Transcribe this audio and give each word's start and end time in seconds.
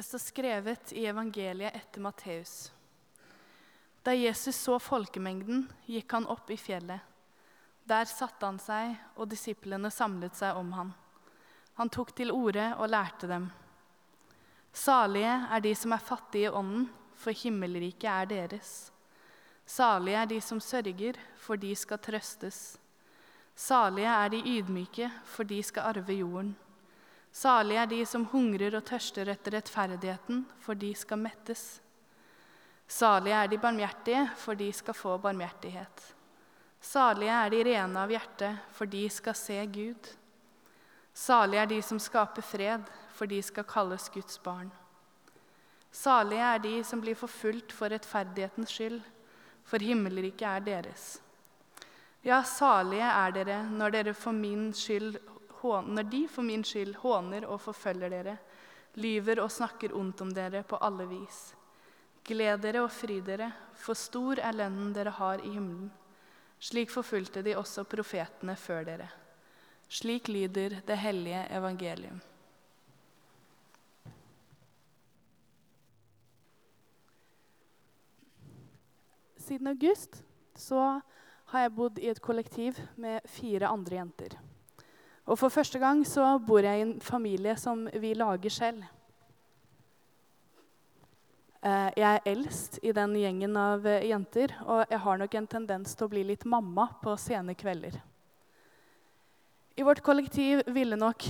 Det 0.00 0.04
står 0.04 0.18
skrevet 0.18 0.92
i 0.92 1.02
evangeliet 1.06 1.74
etter 1.76 2.00
Matteus. 2.00 2.72
Da 4.02 4.14
Jesus 4.16 4.56
så 4.56 4.78
folkemengden, 4.80 5.66
gikk 5.84 6.14
han 6.16 6.24
opp 6.32 6.48
i 6.48 6.56
fjellet. 6.56 7.04
Der 7.84 8.08
satte 8.08 8.48
han 8.48 8.56
seg, 8.56 8.94
og 9.20 9.28
disiplene 9.28 9.90
samlet 9.92 10.38
seg 10.40 10.56
om 10.56 10.70
han. 10.72 10.94
Han 11.76 11.92
tok 11.92 12.14
til 12.16 12.32
orde 12.32 12.64
og 12.78 12.88
lærte 12.88 13.28
dem. 13.28 13.50
Salige 14.72 15.36
er 15.52 15.66
de 15.68 15.74
som 15.76 15.92
er 15.92 16.06
fattige 16.08 16.48
i 16.48 16.54
ånden, 16.62 16.88
for 17.12 17.36
himmelriket 17.36 18.08
er 18.14 18.32
deres. 18.32 18.72
Salige 19.68 20.24
er 20.24 20.32
de 20.32 20.40
som 20.40 20.64
sørger, 20.64 21.20
for 21.36 21.60
de 21.60 21.76
skal 21.76 22.00
trøstes. 22.08 22.78
Salige 23.52 24.16
er 24.16 24.32
de 24.32 24.40
ydmyke, 24.56 25.12
for 25.28 25.44
de 25.44 25.60
skal 25.60 25.92
arve 25.92 26.22
jorden. 26.22 26.56
Salige 27.32 27.78
er 27.78 27.86
de 27.86 28.00
som 28.06 28.24
hungrer 28.32 28.74
og 28.74 28.84
tørster 28.88 29.28
etter 29.30 29.54
rettferdigheten, 29.54 30.42
for 30.58 30.74
de 30.74 30.90
skal 30.98 31.20
mettes. 31.22 31.80
Salige 32.90 33.36
er 33.38 33.46
de 33.46 33.58
barmhjertige, 33.58 34.24
for 34.36 34.58
de 34.58 34.72
skal 34.74 34.94
få 34.98 35.14
barmhjertighet. 35.22 36.08
Salige 36.80 37.30
er 37.30 37.52
de 37.52 37.62
rene 37.70 38.02
av 38.02 38.10
hjerte, 38.10 38.50
for 38.74 38.90
de 38.90 39.04
skal 39.12 39.36
se 39.38 39.60
Gud. 39.70 40.10
Salige 41.14 41.62
er 41.62 41.70
de 41.70 41.80
som 41.82 42.02
skaper 42.02 42.42
fred, 42.42 42.90
for 43.14 43.30
de 43.30 43.38
skal 43.42 43.66
kalles 43.68 44.08
Guds 44.10 44.38
barn. 44.42 44.70
Salige 45.92 46.42
er 46.54 46.58
de 46.58 46.76
som 46.86 47.00
blir 47.02 47.18
forfulgt 47.18 47.72
for 47.74 47.90
rettferdighetens 47.90 48.74
skyld, 48.74 49.00
for 49.66 49.78
himmelriket 49.78 50.46
er 50.48 50.64
deres. 50.66 51.20
Ja, 52.26 52.42
salige 52.42 53.06
er 53.06 53.32
dere 53.32 53.62
når 53.70 53.94
dere 53.94 54.14
for 54.14 54.34
min 54.36 54.72
skyld 54.74 55.16
når 55.62 56.08
de 56.10 56.26
for 56.28 56.46
min 56.46 56.64
skyld 56.64 56.96
håner 57.02 57.44
og 57.46 57.60
forfølger 57.60 58.12
dere, 58.12 58.36
lyver 58.94 59.40
og 59.42 59.52
snakker 59.52 59.94
ondt 59.96 60.20
om 60.24 60.32
dere 60.34 60.62
på 60.66 60.78
alle 60.80 61.06
vis. 61.10 61.40
Gled 62.24 62.62
dere 62.64 62.84
og 62.84 62.92
fry 62.92 63.20
dere, 63.24 63.50
for 63.74 63.98
stor 63.98 64.40
er 64.40 64.56
lønnen 64.56 64.92
dere 64.96 65.12
har 65.16 65.44
i 65.44 65.52
himmelen. 65.52 65.90
Slik 66.60 66.90
forfulgte 66.92 67.42
de 67.42 67.56
også 67.56 67.86
profetene 67.88 68.56
før 68.56 68.84
dere. 68.84 69.08
Slik 69.88 70.28
lyder 70.28 70.80
det 70.86 70.98
hellige 71.00 71.46
evangelium. 71.56 72.20
Siden 79.40 79.66
august 79.72 80.20
så 80.54 81.00
har 81.50 81.64
jeg 81.64 81.74
bodd 81.74 81.98
i 81.98 82.10
et 82.12 82.20
kollektiv 82.22 82.76
med 82.94 83.24
fire 83.26 83.66
andre 83.72 83.96
jenter. 83.96 84.36
Og 85.30 85.38
for 85.38 85.52
første 85.54 85.78
gang 85.78 86.02
så 86.06 86.24
bor 86.42 86.64
jeg 86.66 86.80
i 86.80 86.82
en 86.88 86.96
familie 87.04 87.54
som 87.58 87.84
vi 88.02 88.16
lager 88.18 88.50
selv. 88.50 88.82
Eh, 91.62 91.90
jeg 91.94 92.08
er 92.08 92.26
eldst 92.32 92.80
i 92.82 92.90
den 92.96 93.14
gjengen 93.20 93.54
av 93.60 93.86
eh, 93.86 94.08
jenter, 94.10 94.56
og 94.64 94.90
jeg 94.90 95.02
har 95.04 95.20
nok 95.20 95.36
en 95.38 95.46
tendens 95.54 95.94
til 95.94 96.08
å 96.08 96.10
bli 96.10 96.24
litt 96.32 96.46
mamma 96.50 96.88
på 97.02 97.14
sene 97.20 97.54
kvelder. 97.54 98.00
I 99.78 99.86
vårt 99.86 100.02
kollektiv 100.02 100.64
ville 100.74 100.98
nok 100.98 101.28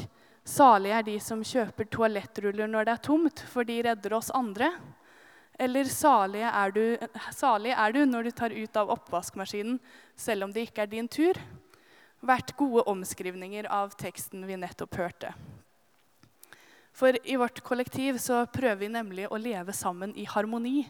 salige 0.48 0.96
er 0.96 1.06
de 1.10 1.18
som 1.20 1.44
kjøper 1.44 1.90
toalettruller 1.92 2.70
når 2.70 2.88
det 2.88 2.96
er 2.96 3.04
tomt, 3.04 3.44
for 3.52 3.68
de 3.68 3.82
redder 3.84 4.16
oss 4.16 4.32
andre. 4.32 4.72
Eller 5.60 5.90
salig 5.92 6.46
er, 6.48 6.72
du, 6.72 7.18
salig 7.36 7.76
er 7.76 7.92
du 7.92 8.06
når 8.08 8.30
du 8.30 8.36
tar 8.38 8.54
ut 8.54 8.80
av 8.80 8.94
oppvaskmaskinen 8.96 9.76
selv 10.16 10.46
om 10.46 10.54
det 10.54 10.70
ikke 10.70 10.86
er 10.86 10.94
din 10.94 11.10
tur 11.10 11.36
vært 12.20 12.54
gode 12.58 12.84
omskrivninger 12.90 13.68
av 13.72 13.94
teksten 13.98 14.44
vi 14.48 14.58
nettopp 14.60 14.98
hørte. 15.00 15.32
For 16.92 17.16
i 17.24 17.36
vårt 17.40 17.62
kollektiv 17.64 18.18
så 18.20 18.42
prøver 18.50 18.82
vi 18.82 18.90
nemlig 18.92 19.28
å 19.30 19.38
leve 19.40 19.72
sammen 19.76 20.12
i 20.18 20.26
harmoni 20.28 20.84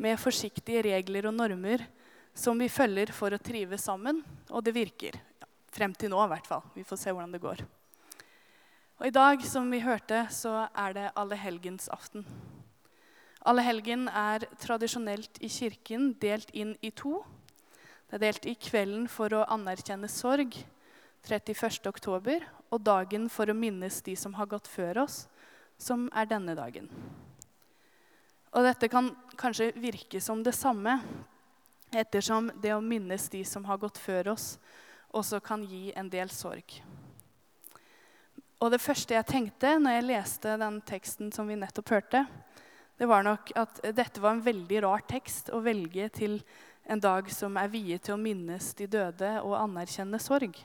med 0.00 0.18
forsiktige 0.18 0.82
regler 0.86 1.28
og 1.28 1.36
normer 1.36 1.84
som 2.34 2.58
vi 2.58 2.68
følger 2.72 3.12
for 3.14 3.34
å 3.34 3.38
trives 3.38 3.84
sammen, 3.86 4.18
og 4.50 4.64
det 4.66 4.74
virker. 4.74 5.20
Frem 5.74 5.94
til 5.94 6.10
nå, 6.10 6.18
i 6.24 6.30
hvert 6.32 6.48
fall. 6.48 6.64
Vi 6.74 6.86
får 6.86 6.98
se 6.98 7.14
hvordan 7.14 7.34
det 7.34 7.42
går. 7.42 7.62
Og 8.98 9.06
I 9.06 9.14
dag, 9.14 9.42
som 9.46 9.70
vi 9.70 9.82
hørte, 9.82 10.24
så 10.30 10.66
er 10.70 10.94
det 10.96 11.12
allehelgensaften. 11.18 12.26
Allehelgen 13.44 14.06
er 14.08 14.46
tradisjonelt 14.62 15.38
i 15.44 15.50
kirken 15.52 16.12
delt 16.22 16.50
inn 16.56 16.72
i 16.80 16.90
to. 16.94 17.18
Det 18.08 18.18
er 18.18 18.24
delt 18.26 18.46
i 18.46 18.54
kvelden 18.60 19.06
for 19.10 19.32
å 19.32 19.44
anerkjenne 19.50 20.08
sorg, 20.12 20.56
31. 21.24 21.86
oktober, 21.88 22.44
og 22.68 22.82
dagen 22.84 23.30
for 23.32 23.48
å 23.48 23.56
minnes 23.56 24.02
de 24.04 24.16
som 24.18 24.34
har 24.36 24.50
gått 24.50 24.68
før 24.68 25.04
oss, 25.06 25.24
som 25.80 26.06
er 26.12 26.28
denne 26.28 26.54
dagen. 26.58 26.90
Og 28.54 28.66
dette 28.66 28.90
kan 28.92 29.08
kanskje 29.40 29.72
virke 29.80 30.20
som 30.22 30.44
det 30.44 30.52
samme, 30.54 30.98
ettersom 31.94 32.52
det 32.62 32.74
å 32.74 32.82
minnes 32.84 33.26
de 33.32 33.40
som 33.46 33.64
har 33.66 33.80
gått 33.82 33.98
før 33.98 34.34
oss, 34.34 34.54
også 35.14 35.40
kan 35.42 35.64
gi 35.66 35.88
en 35.96 36.10
del 36.10 36.30
sorg. 36.30 36.76
Og 38.62 38.70
det 38.72 38.82
første 38.82 39.16
jeg 39.16 39.28
tenkte 39.28 39.74
når 39.80 39.96
jeg 39.96 40.08
leste 40.08 40.58
den 40.60 40.78
teksten 40.86 41.32
som 41.34 41.48
vi 41.50 41.58
nettopp 41.58 41.90
hørte, 41.96 42.24
det 42.98 43.08
var 43.10 43.26
nok 43.26 43.50
at 43.58 43.80
dette 43.96 44.22
var 44.22 44.36
en 44.36 44.44
veldig 44.44 44.84
rar 44.84 45.02
tekst 45.10 45.50
å 45.50 45.58
velge 45.64 46.06
til 46.14 46.38
en 46.84 47.00
dag 47.00 47.30
som 47.32 47.56
er 47.56 47.70
viet 47.72 48.04
til 48.04 48.16
å 48.16 48.20
minnes 48.20 48.72
de 48.76 48.86
døde 48.90 49.30
og 49.42 49.56
anerkjenne 49.58 50.20
sorg. 50.20 50.58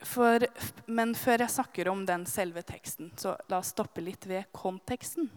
For, 0.00 0.46
men 0.88 1.12
før 1.14 1.44
jeg 1.44 1.54
snakker 1.54 1.90
om 1.92 2.06
den 2.08 2.24
selve 2.26 2.62
teksten, 2.66 3.12
så 3.20 3.34
la 3.52 3.60
oss 3.60 3.74
stoppe 3.74 4.02
litt 4.02 4.24
ved 4.26 4.48
konteksten. 4.56 5.28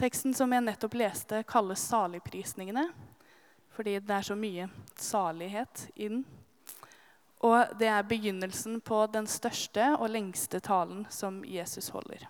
Teksten 0.00 0.34
som 0.34 0.50
jeg 0.52 0.64
nettopp 0.64 0.96
leste, 0.98 1.44
kalles 1.48 1.86
saligprisningene 1.92 2.88
fordi 3.70 3.94
det 4.02 4.12
er 4.12 4.24
så 4.26 4.34
mye 4.36 4.66
salighet 4.98 5.86
i 5.94 6.08
den. 6.10 6.24
Og 7.46 7.70
det 7.80 7.88
er 7.88 8.04
begynnelsen 8.04 8.80
på 8.84 8.98
den 9.14 9.28
største 9.30 9.94
og 9.94 10.10
lengste 10.12 10.60
talen 10.60 11.06
som 11.08 11.38
Jesus 11.48 11.88
holder. 11.94 12.26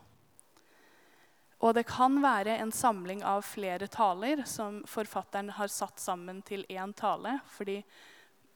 Og 1.61 1.75
det 1.77 1.85
kan 1.91 2.17
være 2.23 2.57
en 2.57 2.73
samling 2.73 3.21
av 3.27 3.43
flere 3.45 3.89
taler 3.93 4.47
som 4.49 4.81
forfatteren 4.89 5.53
har 5.59 5.69
satt 5.69 6.01
sammen 6.01 6.41
til 6.43 6.65
én 6.69 6.93
tale. 6.97 7.39
fordi 7.47 7.83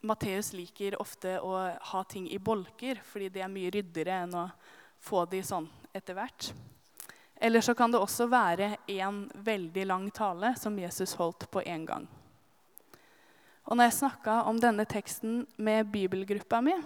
Matteus 0.05 0.53
liker 0.53 1.01
ofte 1.01 1.39
å 1.41 1.57
ha 1.81 2.03
ting 2.03 2.27
i 2.29 2.37
bolker, 2.37 2.99
fordi 3.03 3.29
det 3.29 3.41
er 3.41 3.49
mye 3.49 3.71
ryddigere 3.73 4.19
enn 4.25 4.35
å 4.37 4.49
få 5.01 5.23
de 5.25 5.41
sånn 5.43 5.65
etter 5.93 6.13
hvert. 6.13 6.51
Eller 7.35 7.61
så 7.61 7.73
kan 7.73 7.91
det 7.91 7.99
også 7.99 8.27
være 8.29 8.75
én 8.87 9.23
veldig 9.33 9.85
lang 9.85 10.05
tale 10.11 10.53
som 10.59 10.77
Jesus 10.79 11.15
holdt 11.19 11.49
på 11.51 11.63
én 11.65 11.85
gang. 11.85 12.05
Og 13.65 13.77
når 13.77 13.89
jeg 13.89 13.97
snakka 13.97 14.43
om 14.45 14.59
denne 14.61 14.85
teksten 14.85 15.41
med 15.57 15.89
bibelgruppa 15.89 16.61
mi, 16.61 16.77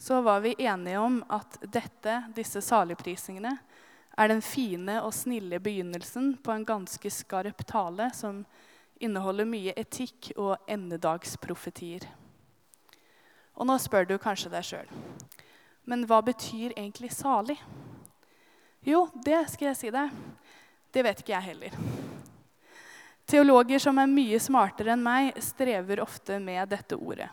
så 0.00 0.22
var 0.24 0.40
vi 0.40 0.56
enige 0.58 0.98
om 0.98 1.20
at 1.28 1.60
dette, 1.62 2.16
disse 2.34 2.64
saligprisningene 2.64 3.52
er 4.18 4.28
den 4.28 4.42
fine 4.44 4.98
og 5.02 5.14
snille 5.16 5.60
begynnelsen 5.62 6.34
på 6.44 6.52
en 6.52 6.66
ganske 6.68 7.10
skarp 7.10 7.64
tale 7.68 8.10
som 8.14 8.44
inneholder 9.02 9.48
mye 9.48 9.74
etikk 9.76 10.34
og 10.36 10.56
endedagsprofetier. 10.70 12.04
Og 13.56 13.68
nå 13.68 13.76
spør 13.80 14.06
du 14.08 14.18
kanskje 14.20 14.52
deg 14.52 14.68
sjøl 14.68 14.92
men 15.84 16.04
hva 16.06 16.20
betyr 16.24 16.74
egentlig 16.76 17.12
salig? 17.14 17.58
Jo, 18.86 19.06
det 19.14 19.44
skal 19.52 19.70
jeg 19.70 19.78
si 19.78 19.92
deg. 19.94 20.10
Det 20.92 21.04
vet 21.06 21.22
ikke 21.22 21.34
jeg 21.34 21.48
heller. 21.52 21.76
Teologer 23.26 23.80
som 23.82 23.98
er 24.02 24.10
mye 24.10 24.40
smartere 24.42 24.94
enn 24.94 25.04
meg, 25.04 25.32
strever 25.42 26.02
ofte 26.02 26.38
med 26.42 26.68
dette 26.72 26.98
ordet. 26.98 27.30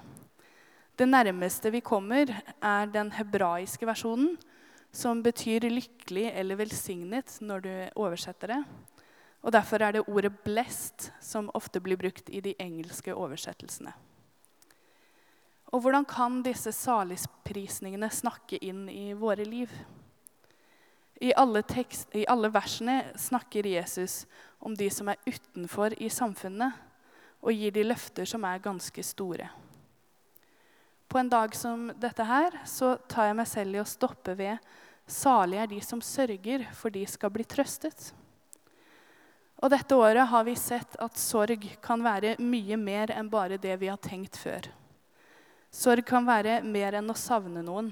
Det 0.95 1.07
nærmeste 1.07 1.71
vi 1.73 1.81
kommer, 1.83 2.29
er 2.61 2.91
den 2.91 3.11
hebraiske 3.15 3.87
versjonen, 3.87 4.35
som 4.91 5.23
betyr 5.23 5.69
lykkelig 5.69 6.31
eller 6.33 6.59
velsignet 6.59 7.37
når 7.41 7.65
du 7.65 7.73
oversetter 7.95 8.55
det. 8.55 8.63
Og 9.41 9.51
Derfor 9.51 9.81
er 9.81 9.91
det 9.91 10.07
ordet 10.07 10.33
'blessed' 10.43 11.11
som 11.21 11.51
ofte 11.53 11.79
blir 11.79 11.97
brukt 11.97 12.29
i 12.29 12.39
de 12.39 12.55
engelske 12.59 13.15
oversettelsene. 13.15 13.93
Og 15.71 15.81
hvordan 15.81 16.05
kan 16.05 16.41
disse 16.43 16.71
saligprisningene 16.71 18.09
snakke 18.09 18.57
inn 18.57 18.89
i 18.89 19.13
våre 19.13 19.45
liv? 19.45 19.69
I 21.21 21.33
alle, 21.37 21.61
tekst, 21.61 22.15
I 22.15 22.25
alle, 22.27 22.49
versene 22.53 23.11
snakker 23.15 23.67
Jesus 23.67 24.25
om 24.59 24.75
de 24.75 24.89
som 24.89 25.09
er 25.11 25.19
utenfor 25.27 25.93
i 26.01 26.09
samfunnet, 26.09 26.73
og 27.41 27.53
gir 27.53 27.71
de 27.71 27.83
løfter 27.83 28.25
som 28.25 28.43
er 28.43 28.63
ganske 28.63 29.03
store. 29.03 29.49
På 31.09 31.17
en 31.17 31.29
dag 31.29 31.55
som 31.55 31.87
dette 31.97 32.21
her 32.21 32.53
så 32.69 32.91
tar 33.09 33.31
jeg 33.31 33.37
meg 33.39 33.47
selv 33.49 33.77
i 33.77 33.81
å 33.81 33.87
stoppe 33.89 34.35
ved 34.37 34.61
Salige 35.09 35.63
er 35.65 35.69
de 35.71 35.79
som 35.81 36.01
sørger, 36.05 36.67
for 36.77 36.93
de 36.93 37.01
skal 37.09 37.31
bli 37.33 37.41
trøstet. 37.49 38.11
Og 39.57 39.71
dette 39.73 39.97
året 39.97 40.29
har 40.29 40.45
vi 40.45 40.53
sett 40.53 40.93
at 41.01 41.17
sorg 41.17 41.65
kan 41.81 42.05
være 42.05 42.35
mye 42.37 42.77
mer 42.77 43.09
enn 43.15 43.31
bare 43.31 43.57
det 43.57 43.73
vi 43.81 43.89
har 43.89 43.97
tenkt 43.97 44.37
før. 44.37 44.69
Sorg 45.73 46.05
kan 46.05 46.29
være 46.29 46.59
mer 46.61 46.99
enn 47.01 47.09
å 47.09 47.17
savne 47.17 47.65
noen. 47.65 47.89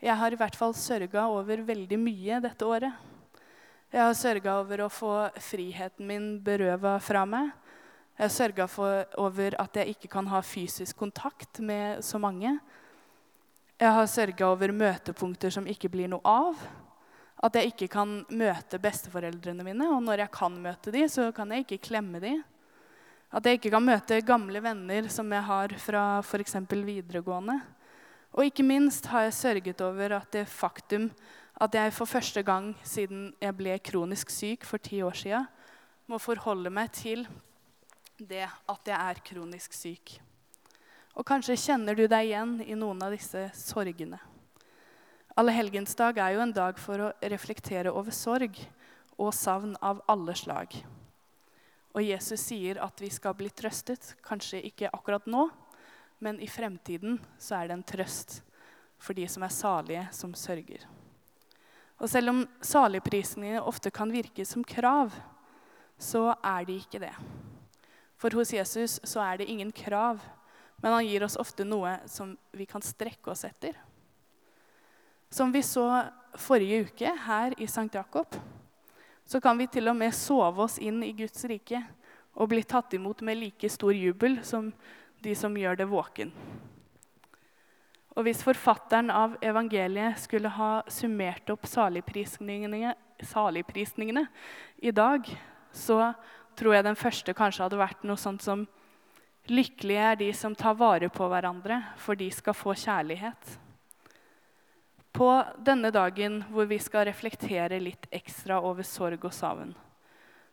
Jeg 0.00 0.16
har 0.16 0.32
i 0.32 0.40
hvert 0.40 0.56
fall 0.56 0.72
sørga 0.72 1.28
over 1.28 1.60
veldig 1.68 2.00
mye 2.00 2.40
dette 2.48 2.64
året. 2.64 2.96
Jeg 3.92 4.06
har 4.06 4.16
sørga 4.16 4.56
over 4.64 4.86
å 4.86 4.92
få 4.92 5.14
friheten 5.36 6.08
min 6.08 6.32
berøva 6.40 6.96
fra 7.04 7.28
meg. 7.28 7.52
Jeg 8.12 8.26
har 8.26 8.32
sørga 8.34 8.66
over 9.18 9.54
at 9.58 9.76
jeg 9.80 9.94
ikke 9.94 10.08
kan 10.12 10.26
ha 10.28 10.42
fysisk 10.44 10.98
kontakt 11.00 11.60
med 11.64 12.04
så 12.04 12.18
mange. 12.20 12.58
Jeg 13.80 13.92
har 13.96 14.06
sørga 14.06 14.50
over 14.52 14.72
møtepunkter 14.72 15.50
som 15.50 15.66
ikke 15.66 15.88
blir 15.88 16.10
noe 16.12 16.20
av. 16.28 16.58
At 17.42 17.56
jeg 17.56 17.72
ikke 17.72 17.88
kan 17.90 18.20
møte 18.30 18.78
besteforeldrene 18.78 19.64
mine, 19.66 19.88
og 19.90 20.04
når 20.04 20.22
jeg 20.22 20.32
kan 20.36 20.58
møte 20.62 20.92
dem, 20.94 21.08
så 21.10 21.30
kan 21.34 21.50
jeg 21.50 21.64
ikke 21.64 21.80
klemme 21.88 22.20
dem. 22.22 22.42
At 23.32 23.48
jeg 23.48 23.58
ikke 23.58 23.72
kan 23.72 23.86
møte 23.86 24.20
gamle 24.28 24.60
venner 24.62 25.08
som 25.10 25.32
jeg 25.32 25.42
har 25.48 25.72
fra 25.80 26.02
f.eks. 26.20 26.58
videregående. 26.70 27.56
Og 28.36 28.44
ikke 28.44 28.64
minst 28.64 29.08
har 29.08 29.24
jeg 29.26 29.38
sørget 29.40 29.80
over 29.80 30.18
at 30.20 30.28
det 30.36 30.44
faktum 30.48 31.08
at 31.60 31.74
jeg 31.74 31.92
for 31.96 32.08
første 32.08 32.42
gang 32.42 32.70
siden 32.84 33.32
jeg 33.40 33.56
ble 33.56 33.78
kronisk 33.84 34.30
syk 34.30 34.64
for 34.68 34.78
ti 34.78 35.02
år 35.02 35.16
sia, 35.16 35.42
må 36.06 36.18
forholde 36.20 36.70
meg 36.70 36.92
til 36.92 37.26
det 38.28 38.44
at 38.46 38.88
jeg 38.88 38.96
er 38.96 39.22
kronisk 39.26 39.74
syk. 39.76 40.16
Og 41.12 41.26
kanskje 41.28 41.58
kjenner 41.60 41.96
du 41.96 42.06
deg 42.06 42.30
igjen 42.30 42.56
i 42.64 42.76
noen 42.78 43.02
av 43.04 43.12
disse 43.12 43.48
sorgene. 43.58 44.20
Allehelgensdag 45.36 46.18
er 46.20 46.34
jo 46.34 46.42
en 46.44 46.54
dag 46.56 46.80
for 46.80 47.06
å 47.06 47.12
reflektere 47.32 47.92
over 47.92 48.12
sorg 48.12 48.58
og 49.16 49.32
savn 49.36 49.74
av 49.80 50.02
alle 50.10 50.34
slag. 50.36 50.74
Og 51.92 52.04
Jesus 52.04 52.40
sier 52.40 52.80
at 52.84 53.00
vi 53.00 53.10
skal 53.12 53.36
bli 53.36 53.50
trøstet. 53.52 54.14
Kanskje 54.24 54.62
ikke 54.68 54.92
akkurat 54.92 55.28
nå, 55.28 55.46
men 56.24 56.40
i 56.40 56.48
fremtiden 56.48 57.18
så 57.40 57.58
er 57.58 57.68
det 57.68 57.78
en 57.78 57.86
trøst 57.92 58.40
for 59.02 59.16
de 59.18 59.26
som 59.28 59.44
er 59.44 59.52
salige, 59.52 60.06
som 60.14 60.32
sørger. 60.36 60.86
Og 62.02 62.10
selv 62.10 62.32
om 62.32 62.42
saligprisene 62.64 63.60
ofte 63.60 63.92
kan 63.94 64.10
virke 64.12 64.46
som 64.48 64.64
krav, 64.64 65.12
så 65.98 66.32
er 66.42 66.66
de 66.66 66.80
ikke 66.80 67.00
det. 67.02 67.12
For 68.22 68.30
hos 68.38 68.52
Jesus 68.54 69.00
så 69.02 69.18
er 69.24 69.40
det 69.40 69.50
ingen 69.50 69.72
krav, 69.74 70.20
men 70.78 70.94
han 70.94 71.06
gir 71.06 71.24
oss 71.26 71.34
ofte 71.42 71.66
noe 71.66 71.96
som 72.06 72.36
vi 72.54 72.68
kan 72.70 72.82
strekke 72.84 73.32
oss 73.32 73.42
etter. 73.48 73.74
Som 75.26 75.50
vi 75.50 75.64
så 75.66 75.88
forrige 76.38 76.84
uke 76.86 77.14
her 77.26 77.56
i 77.58 77.66
St. 77.66 77.88
Jakob, 77.90 78.36
så 79.26 79.40
kan 79.42 79.58
vi 79.58 79.66
til 79.66 79.90
og 79.90 79.98
med 79.98 80.14
sove 80.14 80.62
oss 80.68 80.78
inn 80.78 81.00
i 81.02 81.10
Guds 81.18 81.42
rike 81.50 81.80
og 82.38 82.52
bli 82.52 82.62
tatt 82.62 82.94
imot 82.94 83.24
med 83.26 83.40
like 83.40 83.70
stor 83.70 83.90
jubel 83.90 84.38
som 84.46 84.70
de 85.22 85.34
som 85.38 85.56
gjør 85.58 85.82
det 85.82 85.88
våken. 85.90 86.30
Og 88.14 88.26
hvis 88.26 88.44
forfatteren 88.44 89.10
av 89.10 89.34
evangeliet 89.42 90.20
skulle 90.20 90.52
ha 90.52 90.70
summert 90.86 91.50
opp 91.50 91.66
saligprisningene, 91.66 92.94
saligprisningene 93.18 94.28
i 94.78 94.94
dag, 94.94 95.26
så 95.72 96.12
tror 96.58 96.76
jeg 96.76 96.86
den 96.86 96.98
første 96.98 97.34
kanskje 97.36 97.66
hadde 97.66 97.80
vært 97.80 98.06
noe 98.06 98.20
sånt 98.20 98.44
som 98.44 98.66
Lykkelige 99.50 100.02
er 100.06 100.18
de 100.20 100.28
som 100.38 100.54
tar 100.54 100.76
vare 100.78 101.08
på 101.10 101.26
hverandre, 101.26 101.80
for 101.98 102.14
de 102.14 102.28
skal 102.30 102.54
få 102.54 102.76
kjærlighet. 102.78 103.56
På 105.10 105.32
denne 105.58 105.90
dagen 105.90 106.38
hvor 106.52 106.68
vi 106.70 106.78
skal 106.78 107.08
reflektere 107.08 107.80
litt 107.82 108.06
ekstra 108.14 108.60
over 108.62 108.86
sorg 108.86 109.26
og 109.26 109.34
savn, 109.34 109.72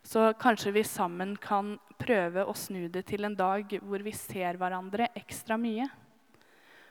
så 0.01 0.31
kanskje 0.41 0.73
vi 0.73 0.83
sammen 0.87 1.35
kan 1.37 1.75
prøve 2.01 2.47
å 2.49 2.55
snu 2.57 2.87
det 2.89 3.05
til 3.11 3.27
en 3.27 3.37
dag 3.37 3.77
hvor 3.83 4.01
vi 4.01 4.15
ser 4.15 4.57
hverandre 4.57 5.11
ekstra 5.21 5.59
mye. 5.59 5.85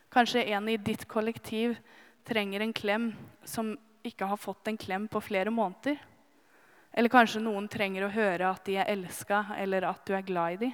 Kanskje 0.09 0.47
en 0.55 0.71
i 0.71 0.79
ditt 0.79 1.03
kollektiv 1.11 1.75
trenger 2.29 2.63
en 2.63 2.77
klem 2.77 3.11
som 3.45 3.75
ikke 4.07 4.29
har 4.31 4.39
fått 4.39 4.71
en 4.71 4.79
klem 4.79 5.11
på 5.11 5.21
flere 5.25 5.51
måneder. 5.51 5.99
Eller 6.99 7.13
kanskje 7.15 7.39
noen 7.39 7.69
trenger 7.71 8.09
å 8.09 8.11
høre 8.11 8.49
at 8.51 8.65
de 8.67 8.75
er 8.83 8.89
elska, 8.91 9.45
eller 9.55 9.85
at 9.87 10.01
du 10.03 10.17
er 10.19 10.25
glad 10.27 10.57
i 10.57 10.57
dem. 10.65 10.73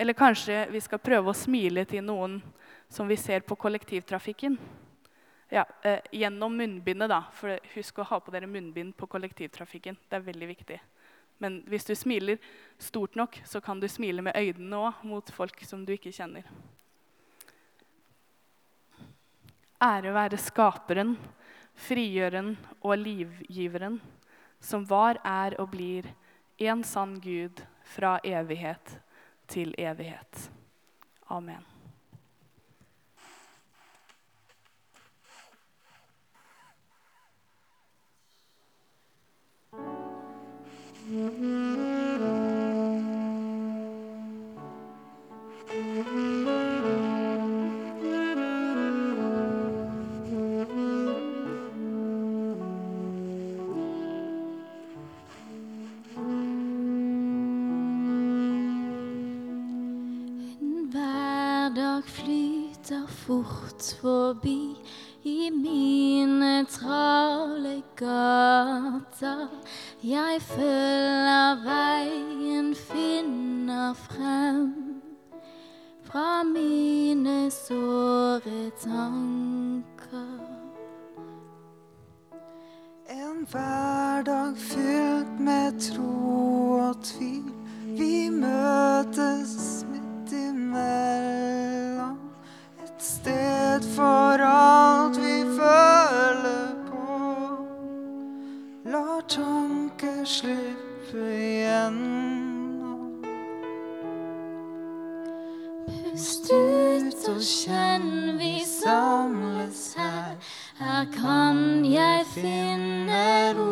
Eller 0.00 0.16
kanskje 0.16 0.62
vi 0.72 0.80
skal 0.80 1.02
prøve 1.04 1.28
å 1.28 1.36
smile 1.36 1.84
til 1.84 2.00
noen 2.06 2.38
som 2.88 3.10
vi 3.10 3.18
ser 3.20 3.44
på 3.44 3.58
kollektivtrafikken. 3.60 4.56
Ja, 5.52 5.66
eh, 5.82 6.00
Gjennom 6.08 6.56
munnbindet, 6.56 7.12
da. 7.12 7.20
For 7.36 7.60
husk 7.74 8.00
å 8.00 8.08
ha 8.08 8.20
på 8.20 8.32
dere 8.32 8.48
munnbind 8.48 8.96
på 8.96 9.06
kollektivtrafikken. 9.06 10.00
Det 10.08 10.16
er 10.16 10.24
veldig 10.24 10.48
viktig. 10.54 10.80
Men 11.36 11.60
hvis 11.68 11.84
du 11.84 11.92
smiler 11.94 12.40
stort 12.80 13.14
nok, 13.14 13.42
så 13.44 13.60
kan 13.60 13.80
du 13.80 13.88
smile 13.92 14.24
med 14.24 14.40
øynene 14.40 14.88
òg 14.88 15.04
mot 15.04 15.30
folk 15.36 15.60
som 15.68 15.84
du 15.84 15.92
ikke 15.92 16.16
kjenner. 16.16 16.48
Ære 19.84 20.16
være 20.16 20.40
skaperen, 20.40 21.18
frigjøren 21.76 22.54
og 22.80 22.96
livgiveren, 23.04 24.00
som 24.64 24.86
var, 24.88 25.20
er 25.24 25.58
og 25.60 25.70
blir 25.74 26.08
en 26.58 26.84
sann 26.84 27.18
Gud 27.20 27.62
fra 27.84 28.16
evighet 28.24 28.98
til 29.48 29.74
evighet. 29.78 30.50
Amen. 31.28 31.64
Mm-hmm. 41.04 42.13
Fort 63.26 63.96
forbi 64.00 64.76
i 65.24 65.50
mine 65.50 66.64
travle 66.64 67.82
gater. 67.96 69.48
Jeg 70.02 70.42
følger 70.42 71.62
veien, 71.64 72.74
finner 72.74 73.94
frem 73.94 74.74
fra 76.04 76.42
mine 76.42 77.50
såre 77.50 78.70
tanker. 78.84 80.40
En 83.08 83.46
hverdag 83.50 84.56
fylt 84.56 85.40
med 85.40 85.80
tro 85.80 86.12
og 86.88 86.96
tvil. 87.02 87.52
Vi 87.96 88.28
møtes 88.28 89.86
midt 89.88 90.32
imellom 90.32 91.23
sted 93.24 93.82
for 93.96 94.38
alt 94.44 95.16
vi 95.16 95.44
føler 95.56 96.68
på. 96.90 97.06
Lar 98.84 99.20
tanker 99.28 100.24
slippe 100.24 101.24
igjennom. 101.32 103.24
Pust 105.88 106.50
ut 106.52 107.28
og 107.32 107.40
kjenn, 107.40 108.36
vi 108.38 108.58
samles 108.68 109.94
her. 109.96 110.36
Her 110.82 111.08
kan 111.16 111.84
jeg 111.88 112.26
finne 112.34 113.54
ro. 113.56 113.70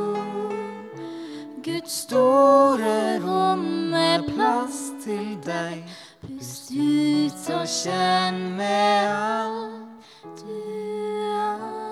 Guds 1.63 1.93
store 2.07 3.21
rom 3.21 3.69
med 3.93 4.25
plass 4.33 4.89
til 5.05 5.37
deg. 5.45 5.85
Pust 6.39 6.71
ut 6.73 7.51
og 7.55 7.67
kjenn 7.69 8.57
med 8.57 9.11
alt 9.13 10.41
du 10.41 10.49
er. 11.29 11.83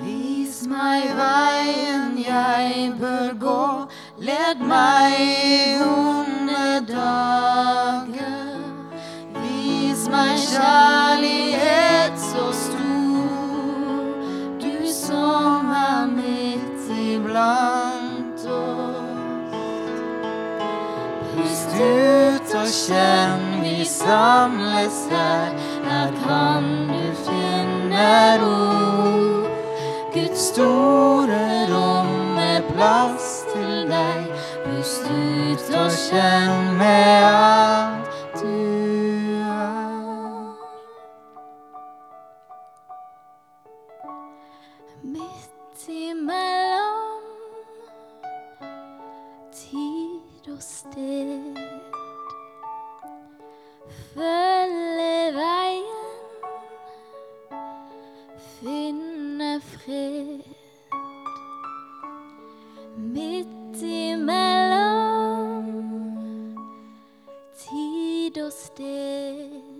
Vis 0.00 0.62
meg 0.70 1.10
veien 1.18 2.18
jeg 2.20 2.92
bør 3.00 3.32
gå 3.40 3.60
Led 4.20 4.60
meg 4.60 5.14
i 5.16 5.78
onde 5.80 6.64
dager. 6.88 8.58
Vis 9.40 10.02
meg 10.12 10.34
kjærlighet 10.42 12.18
så 12.20 12.50
stor, 12.52 14.10
du 14.60 14.76
som 14.92 15.72
er 15.72 16.12
midt 16.12 16.92
iblant 16.92 18.44
oss. 18.58 19.56
Pust 21.32 21.72
ut 21.80 22.54
og 22.60 22.70
kjenn, 22.76 23.46
vi 23.64 23.88
samles 23.88 25.00
her. 25.14 25.48
Her 25.88 26.12
kan 26.26 26.68
du 26.92 27.04
finne 27.24 28.12
ro. 28.44 28.56
Guds 30.12 30.50
store 30.52 31.44
rom 31.72 32.12
med 32.36 32.68
plass 32.74 33.19
lett 35.70 35.78
å 35.78 35.86
kjenne 35.94 36.94
at 37.26 38.40
du 38.40 38.46
er 39.46 39.92
midt 45.12 45.86
imellom 45.86 47.22
tid 49.54 50.50
og 50.50 50.62
sted. 50.64 51.09
candle 68.32 68.50
still. 68.50 69.79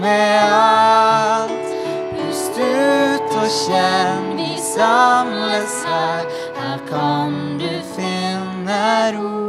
Med 0.00 0.38
alt. 0.52 1.66
Pust 2.16 2.58
ut 2.58 3.36
og 3.40 3.48
kjenn, 3.62 4.28
vi 4.36 4.52
samles 4.60 5.80
her. 5.86 6.30
Her 6.60 6.78
kan 6.90 7.58
du 7.62 7.70
finne 7.96 8.84
ro. 9.16 9.45